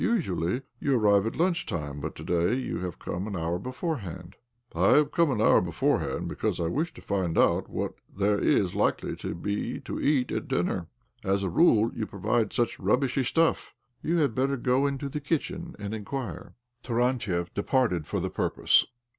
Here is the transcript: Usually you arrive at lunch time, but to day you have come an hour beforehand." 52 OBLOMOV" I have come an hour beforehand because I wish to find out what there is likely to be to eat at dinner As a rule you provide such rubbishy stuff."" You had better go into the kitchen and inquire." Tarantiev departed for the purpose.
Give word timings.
Usually 0.03 0.63
you 0.79 0.97
arrive 0.97 1.27
at 1.27 1.35
lunch 1.35 1.67
time, 1.67 1.99
but 2.01 2.15
to 2.15 2.23
day 2.23 2.55
you 2.55 2.79
have 2.79 2.97
come 2.97 3.27
an 3.27 3.35
hour 3.35 3.59
beforehand." 3.59 4.35
52 4.71 4.79
OBLOMOV" 4.79 4.93
I 4.93 4.97
have 4.97 5.11
come 5.11 5.29
an 5.29 5.39
hour 5.41 5.61
beforehand 5.61 6.27
because 6.27 6.59
I 6.59 6.65
wish 6.65 6.91
to 6.95 7.03
find 7.03 7.37
out 7.37 7.69
what 7.69 7.93
there 8.17 8.39
is 8.39 8.73
likely 8.73 9.15
to 9.17 9.35
be 9.35 9.79
to 9.81 10.01
eat 10.01 10.31
at 10.31 10.47
dinner 10.47 10.87
As 11.23 11.43
a 11.43 11.51
rule 11.51 11.91
you 11.93 12.07
provide 12.07 12.51
such 12.51 12.79
rubbishy 12.79 13.21
stuff."" 13.21 13.75
You 14.01 14.17
had 14.17 14.33
better 14.33 14.57
go 14.57 14.87
into 14.87 15.07
the 15.07 15.19
kitchen 15.21 15.75
and 15.77 15.93
inquire." 15.93 16.55
Tarantiev 16.81 17.53
departed 17.53 18.07
for 18.07 18.19
the 18.19 18.31
purpose. 18.31 18.87